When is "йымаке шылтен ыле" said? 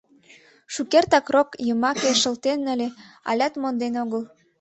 1.67-2.87